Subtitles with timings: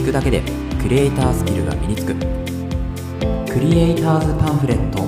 [0.00, 0.40] 聞くだけで
[0.80, 2.14] クリエイタースキルが身につく。
[3.52, 5.04] クリエイターズパンフレット。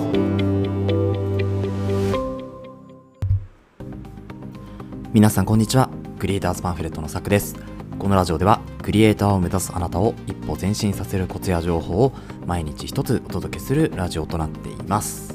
[5.15, 5.89] 皆さんこんにちは。
[6.19, 7.57] クリエイターズパンフレットのさくです。
[7.99, 12.13] このラジオではクリエイターを目指すあなたを一歩前進させるコツや情報を
[12.45, 15.32] 毎日一つお届けするラジオとなっています。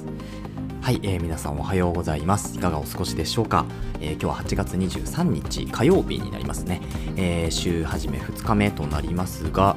[0.88, 2.56] はい、えー、皆さんおはようございます。
[2.56, 3.66] いかがお過ごしでしょうか、
[4.00, 6.80] えー、今日は8月23日火曜日になりますね、
[7.18, 9.76] えー、週始め2日目となりますが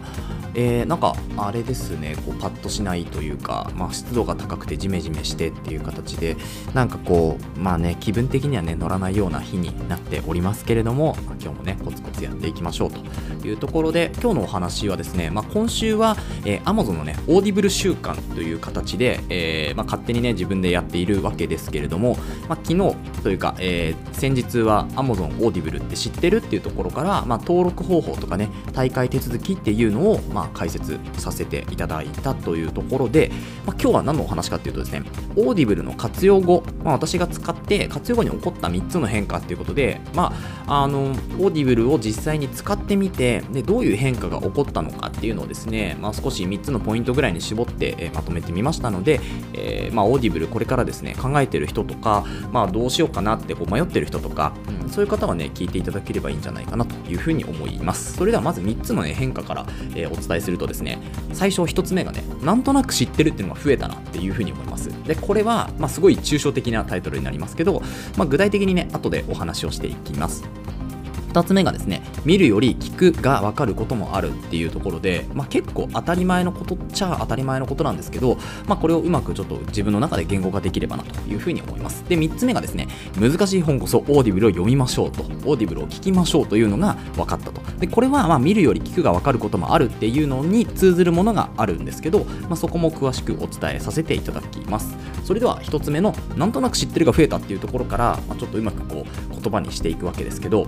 [0.55, 6.37] えー、なんかあれですねこうパッとしないというか、まあ、湿度が高くてジメジメしてっていう形で
[6.75, 22.17] なんかこうまあね気分的にはね乗らないような日になっておりますけれども、まあ、今日もねコツコツやっていきましょうというところで今日のお話はですね、まあ、今週は、えー、Amazon のねオーディブル週間という形で、えー、まあ、勝手にね自分でやっているわけですけれども、
[22.49, 33.31] まあ、昨日というか、えー、先日は Amazon オーディブルって知ってるっていうところから、ま、登録方法とかね退会手続きっていうのを、まあまあ、解説させていただいたというところで、
[33.67, 35.03] まあ、今日は何のお話かっていうとですね、
[35.37, 40.33] オーディブルの活用後、まあ、私が使って活用後に起こった3つの変化っていうことで、ま
[40.67, 49.21] あ、あの、オーディブルを実際に使ってみて、で、どういう変化が起こったのかっていうのをですね、まあ、少し3つのポイントぐらいに絞って、え、まとめてみましたので、
[49.53, 58.15] えー、まあ、オーディブルこれからですね、考えてる人とか、まあ、どうしようかなってこう迷ってる人とか、うん、そういう方はね、聞いていただければいいんじゃないかなというふうに思います。
[58.15, 60.99] それではまず3つの、ね、変化から、えー、お伝えするとですね、
[61.33, 64.89] 最初1つ目がね、なんとなく知ってるっていうのが増えたなっていうふうに思います。
[65.05, 67.83] で、これは、まあ、すごい抽象的なタイトルになりますけど、
[68.17, 70.45] まあ、具体的にね、後でお話をしていきます。
[71.31, 82.05] 2つ目がですね見るより聞くが分かることもあるっていうところで、まあ、結構当たり前のことっちゃ当たり前のことなんですけど、まあ、これをうまくちょっと自分の中で言語化できればなというふうに思います。
[82.09, 87.61] で3つ目がですね難しい本こそオーディブルを読みましょうとオーディブルを聞きましょうというのが分かったと。
[87.79, 94.97] でこれはま見るより聞くが分かることもあるっていうのに通ずるものがあるんですけど、まあ、そこも詳しくお伝えさせていただきます。
[95.31, 100.67] それでは1つ目のなんとなく知ってるが増えたっていうところから、まあ、ちょっとうまくこう言葉にしていくわけですけど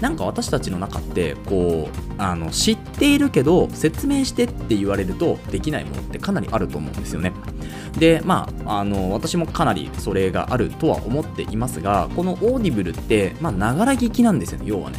[0.00, 7.32] なんか私たちの中ってこうあの知っているけど説明してって言われるとできないものってかなりあると思うんですよね。
[8.00, 14.98] でまああの私もかなりそれがあるとは思っていますがこのオーディブルってまながら聞きなんですよね要はね。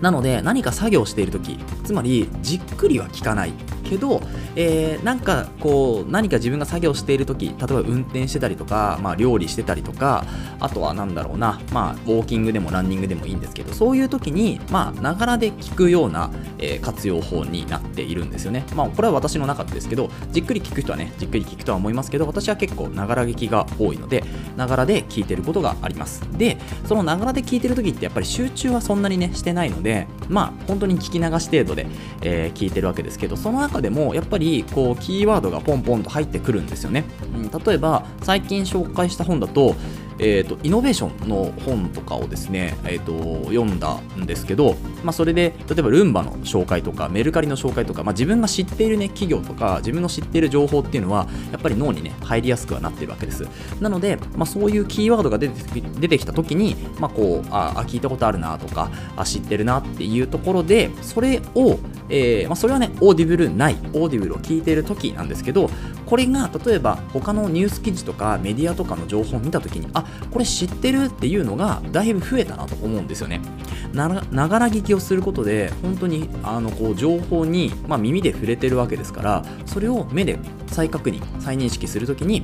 [0.00, 3.52] なので何か作業している時つまりじっくりは聞かない
[3.84, 4.22] けど、
[4.56, 10.24] えー、なんかこう何か自分が作業している時例えば運転してたりとか、まあ、料理してたりとか
[10.60, 18.64] あとは何だろうな、まあ、ウォーキングでもランニングでもいいんですけどそういう時にまながらで聞くような、えー、活用法になっているんですよね。
[18.74, 24.24] まあこれは私の中ですけどじっくり聞く人はねじっくり聞くとは思いますけど私は結構ながら聞きが多いので
[24.56, 26.22] ながらで聞いてることがあります。
[26.36, 31.86] でそのながらで聞いてる時ってやっぱり集中はそんなにねしてないのでまあ本当に聞き流し程度で、
[32.22, 37.04] えー、聞いてるわけですけどその中でもやっぱりこうキーワードがポンポンと入ってくるんですよね、
[37.34, 39.74] うん、例えば最近紹介した本だと
[40.18, 53.46] えーと、イノベーションの本とかをですね、えーと、読んだんですけど、まあ、それで例えばルンバの紹介とかメルカリの紹介とか、まあ、自分が知っている、ね、企業とか自分の知っている情報っていうのはやっぱり脳に、ね、入りやすくはなってるわけです。
[53.80, 61.78] なので、まあ、そういうキーワードが出て出てきた時に、まあ、こうあ聞いたことあるなとかあ知ってるなっていうところでそれを
[62.08, 65.70] えーまあ、それはね、オーディブルない、オーディブルを聞いている時なんですけど、
[66.06, 73.40] これが例えば他のニュース記事とかメディアとかの情報を見た時に、あこれ知ってるっていうのがだいぶ増えたなと思うんですよね。
[73.92, 82.42] ながら聞きをすることで、本当にあのこう情報に、まあ、耳で触れてるわけですから、それを目で再確認、再認識するときに、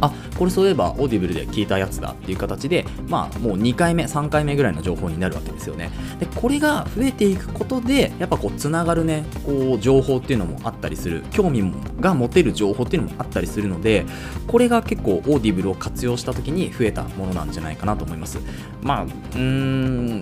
[0.00, 5.90] あこれそういえばオーディブルで聞いたやつだっていう形で、まあ、もう2回目、3回目ぐらいの情報になるわけですよね。
[6.20, 14.06] で、これが増えていくことで、やっぱこう、つながるね、こう、情報っていうのもあったりする、興味が持てる情報っていうのもあったりするので、
[14.46, 18.38] これが結構オーディブルを活用した時に増えたものなんじゃないかなと思います。
[18.80, 19.40] まあ、うー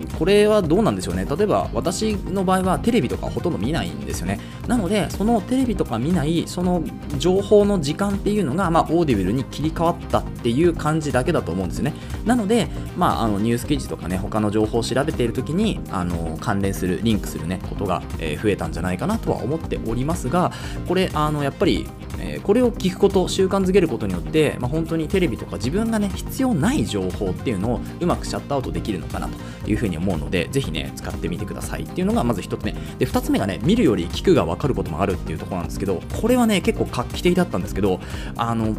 [0.04, 1.26] ん、これはどうなんでしょうね。
[1.28, 4.40] 例えば、私の場合はテレビとかほとんど見ないんですよね。
[4.66, 6.82] なので、そのテレビとか見ない、その
[7.18, 11.94] 情報の時間っていうのが、まあ、オーディブルに切り替わってたっていう感じだけだと思うんですよね。
[12.24, 20.52] なので、まあ、あのニュース記事とかね、他の情報を調べている時にあの関連する、リンクするね、ことが、え、増えたんじゃないかなとは思っておりますが、
[20.88, 21.86] これ、あのやっぱり
[22.18, 32.72] えー、これを聞くこと習慣づけることによって、まあ、本当にテレビとか自分がね必要ない情報っていうのをうまくシャットアウトできるのかなというふうに思うのでぜひね使ってみてくださいっていうのがまず1つ目。
[32.98, 38.00] で2つ目がね見るより聞くが分かることもあるっていうところなんですけどこれはね結構画期的だったんですけど
[38.36, 38.74] あの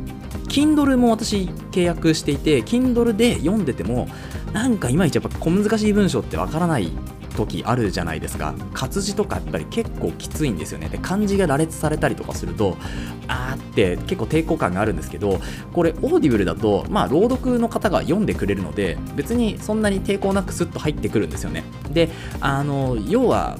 [0.48, 4.08] Kindle も私契約していて Kindle で読んでても
[4.54, 6.92] なんかいまいちやっぱ小難しい文章ってわからない
[7.38, 8.56] 時あるじゃないですか。
[8.74, 10.90] 活字とかやっぱり結構きついんですよね。
[10.90, 12.78] で漢字が羅列されたりとかすると
[13.28, 15.40] あーって結構抵抗感があるんですけど
[15.74, 21.64] これオーディブルだとまあ朗読の方が読んでくれるので別にそんなに抵抗なくスッと入ってくるんですよね。
[21.92, 22.10] で
[22.40, 23.58] あの要は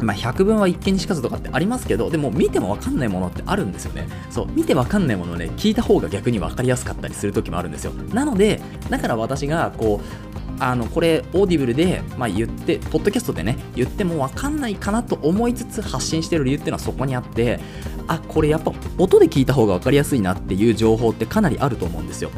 [0.00, 4.06] まあ、百聞は一見にしかずとかってありますけどでも見ても分かんないものってあるんですよね。
[4.30, 7.92] そう見て分かんないものをね聞いた方が逆に分かりやすかったりする時もあるんですよ。
[8.12, 8.60] なので
[8.90, 10.27] だから私がこう
[10.60, 17.60] あのこれオーディブルで、まあ、言ってポッドキャストでね言っても分かんないかなと思いつつ発信してる理由っていうのはそこにあって
[18.06, 22.30] あこれやっぱ音で聞いた方が分かりやすいなっていう情報ってかなりあると思うんですよ。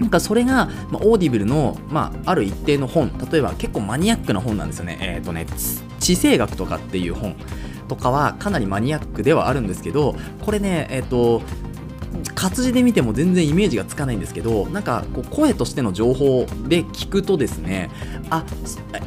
[0.00, 4.98] なんかそれが、まあ、オーディブルの、まあ、ある一定の本例えば結構マニアックな本なんですよね。
[5.00, 5.46] えっ、ー、とね
[6.00, 7.36] 地政学とかっていう本
[7.88, 11.42] とかはかなりマニアックではあるんですけどこれねえっ、ー、と
[12.34, 17.90] 活字で見ても全然イメージがつかないんですけどなんかこう声としての情報で聞くとですね
[18.30, 18.44] あ、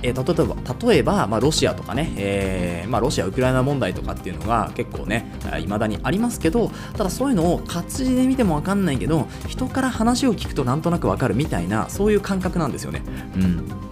[0.02, 13.04] えー、例えば例えば、まあ、ロシアとかね、えーまあ、ロシア・ウクライナ問題とかっていうのが結構ねいまだにありますけどただそういうのを活字で見ても分かんないけど人から話を聞くとなんとなく分かるみたいなそういう感覚なんですよね。
[13.36, 13.88] うん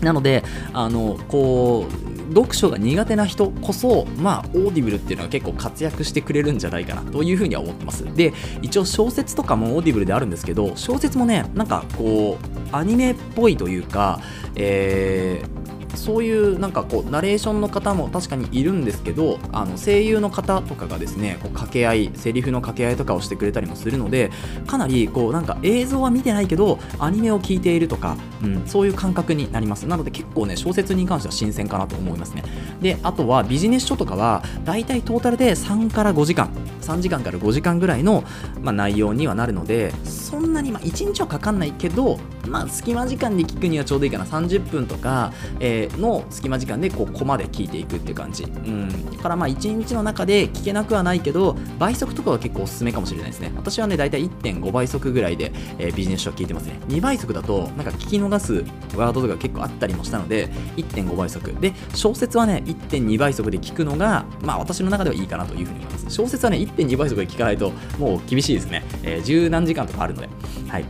[0.00, 8.04] なので、あの、こう、読書が苦手な人こそ、まあ、 Audibleっていうのは結構活躍してくれるんじゃないかなというふうには思ってます。
[8.14, 8.32] で、
[8.62, 14.20] 一応小説とかも Audibleであるんですけど、小説もね、なんかこう、アニメっぽいというか、
[14.54, 15.65] えー、
[15.96, 24.30] そういうなんかこうナレーションの方も確かにいるんですけどあの声優の方とかがですねこう掛け合いセリフの掛け合いとかをしてくれたりもするので
[24.66, 29.86] かなりこうなんか映像は見てないけどアニメを聞いているとか、うん、そういう感覚になります。
[29.86, 32.42] なので結構ね小説に関しては新鮮かなと思いますね。
[32.80, 36.50] であとはビジネス書とかはだいたいトータルで3から5時間。
[36.86, 38.22] 3時間から5時間ぐらいの、
[38.62, 44.24] まあ、内容にはなるのでそんなにまあ1日はかかんないけどまあ隙間時間で聞くにはちょうどいいかな。
[44.24, 53.52] 30分とか、えー、の隙間時間でこうコマで聞いていくっていう感じ、うん、だからまあ1日の中で聞けなくはないけど倍速とかは結構おすすめかもしれないですね。
[53.56, 56.78] 私はね大体1.5倍速ぐらいで、えー、ビジネス書聞いてますね。
[56.88, 58.64] 2倍速だとなんか聞き逃す
[58.96, 61.52] ワードとか結構あったりもしたので1.5倍速。
[61.60, 66.10] で小説はね1.2倍速で聞くのがまあ私の中ではいいかなというふうに思います。
[66.10, 70.28] 小説はね1.2倍速で聞かないともう厳しいですね、えー、十何時間とかあるので。
[70.68, 70.84] はい。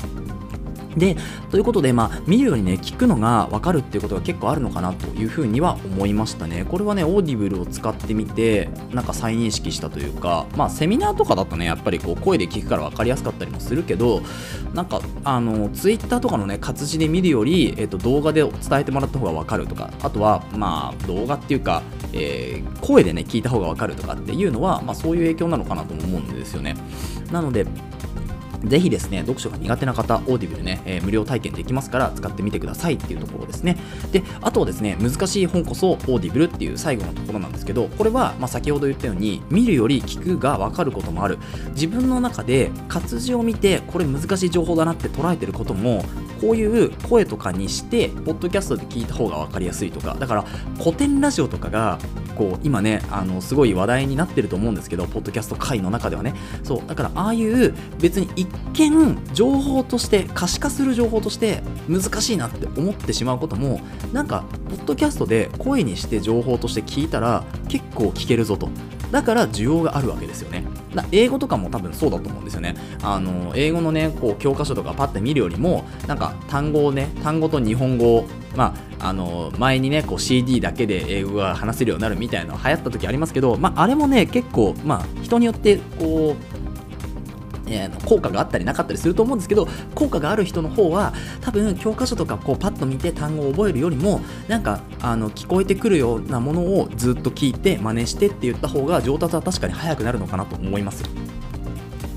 [0.97, 1.17] で、
[1.51, 6.65] ということで、まあ、見るようにね、聞くのが分かるっていうことが結構あるのかなというふうには思いましたね。
[6.65, 14.23] これはね、 Audibleを使ってみて、なんか再認識したというか、まあ、セミナーとかだとね、やっぱりこう、声で聞くから分かりやすかったりもするけど、
[14.73, 21.83] なんか、あの、ツイッターとかのね、活字で見るより、えっ、と、動画で伝えてもらった方が分かるとか、あとは、まあ、動画っていうか、
[22.13, 26.75] えー、声でね、聞いた方が分かるとかっていうのは、まあ、そういう影響なのかなと思うんですよね。
[27.31, 27.67] なので、
[28.67, 33.77] ぜひですね、読書が苦手な方、 Audibleね、えー、無料体験できますから使ってみてくださいっていうところですね。
[34.13, 41.39] で、あとはですね、難しい本こそ Audibleっていう最後のところなんですけど、これは、まあ、先ほど言ったように、見るより聞くが分かることもある。
[41.71, 46.05] 自分の中で活字を見て、これ難しい情報だなって捉えてることも、
[46.41, 50.45] こういう声とかにして、ポッドキャストで聞いた方が分かりやすいとか、だから
[50.79, 51.99] 古典ラジオとかが、
[52.37, 63.81] こう、今ね、あの、すごい話題になってると思うんですけど、ポッドキャスト界の中ではね、そう、だからああいう別に一見情報として可視化する情報として難しいなって思ってしまうことも
[64.13, 68.69] なんかポッドキャストで声にして情報として聞いたら結構聞けるぞと。
[69.11, 70.65] だから需要があるわけですよね。
[71.13, 72.75] 英語とかも多分そうだと思うんですよね。
[73.03, 78.27] あの英語のねこう教科書とかパッて見るよりもなんか単語をね単語と日本語を
[78.57, 86.56] まあ、あの前にねこう CD だけで英語が話せるようになるみたいなの流行った時ありますけど、まあ、あれもね結構、まあ、人によってこう
[87.69, 101.05] えー、効果があったりなかったりすると思うんですけど効果がある人の方は多分教科書とかこうパッと見て単語を覚えるよりもなんかあの聞こえてくるようなものをずっと聞いて真似してって言った方が上達は確かに早くなるのかなと思います。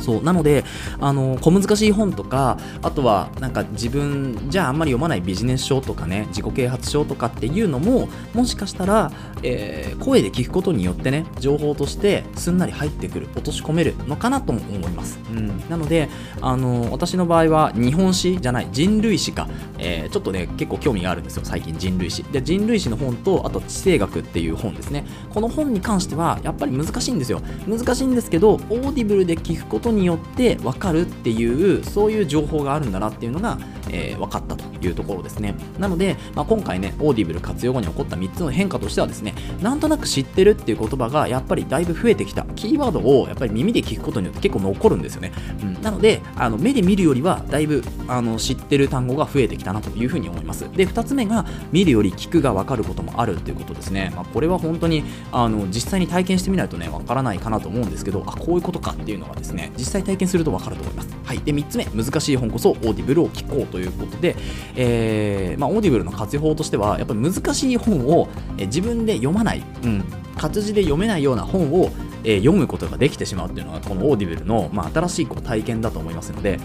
[0.09, 0.23] そう。
[0.23, 0.63] なので
[0.99, 9.11] あの小難しい本とかあとはなんか自分じゃああんまり読まないビジネス書とかね自己啓発書とかっていうのももしかしたら、
[9.43, 16.09] えー、声で聞くことによってね情報としてすんなり入ってくる落とし込めるのかなとも思います、うん、なので
[16.41, 19.47] あの私の場合は日本史じゃない人類史か、
[19.79, 22.23] えー、ちょっとね結構興味があるんですよ最近人類史。
[22.23, 25.05] で人類史の本とあと地政学っていう本ですね。
[25.33, 27.41] この本に関してはやっぱり難しいんですよ。
[27.67, 33.57] 難しいんですけど Audibleで聞くことによって分かるっていうそういう情報があるんだなっていうのが、
[33.89, 35.55] えー、分かったというところですね。
[35.77, 42.45] なので、まあ、今回ね Audible活用後に起こった3つの変化としてはですねなんとなく知ってるっていう言葉がやっぱりだいぶ増えてきた。
[42.55, 45.31] キーワードをやっぱり耳で聞くことによって結構残るんですよね、
[45.61, 49.68] うん、なのであの目で見るよりはだいぶあの知ってる単語が増えてきた。
[49.73, 50.69] なというふうに思います。
[50.71, 61.09] で2つ目が見るより聞くが分かることもあるっていうことですね、まあ、これは本当にあの実際に体験してみないとね分からないかなと思うんですけどあこういうことかっていうのがですね実際体験すると分かると思います。
[61.23, 61.39] はい。
[61.39, 64.35] で3つ目難しい本こそ Audibleを聞こうということで、
[64.75, 70.03] えーまあ、 Audibleの活用法としてはやっぱり難しい本を、え自分で読まない、うん、
[70.37, 71.91] 活字で読めないような本を、
[72.23, 76.59] えー、読むことができてしまうっていうのがこの Audibleの、まあ、新しいこう体験だと思いますので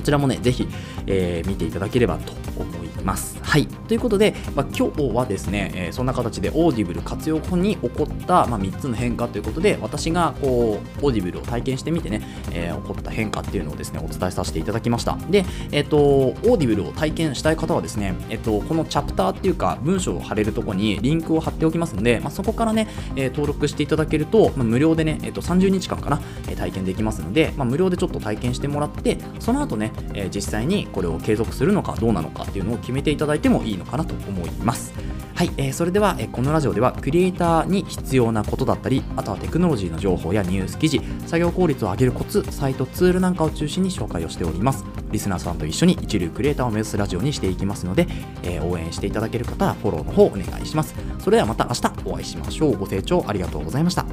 [0.00, 0.66] こちらもね、ぜひ、
[1.06, 3.38] えー、見ていただければと思います。
[3.42, 3.66] はい。
[3.66, 15.16] ということで、まあ、今日はですね、えー、そんな形で Audible活用後に起こった、まあ、3つの変化ということで、私がこう、 Audibleを体験してみてね、えー、起こった変化っていうのをですね、お伝えさせていただきました。
[15.30, 34.92] で、え、ー、と、 Audibleを体験したい方はですね、えっ、と、このチャプターっていうか、文章を貼れるとこにリンクを貼っておきますので、まあ、そこからね、え登録していただけると、ま無料でね、えっ、と、30日間かな、え体験できますので、ま無料でちょっと体験してもらって、その後ね、え実際にこれを継続するのかどうなのかっていうのを決決めていただいてもいいのかなと思います。
[35.36, 44.84] はい、えー、それでは、え、このラジオではクリエイターに必要なことだったり、あとはテクノロジーの情報やニュース記事、作業効率を上げるコツ、サイト、ツールなんかを中心に紹介をしております。
[45.12, 48.06] リスナーさんと一緒に一流クリエイターを目指すラジオにしていきますので、
[48.42, 50.94] えー、応援していただける方はフォローの方お願いします。
[51.20, 52.76] それではまた明日お会いしましょう。
[52.76, 54.04] ご清聴ありがとうございました。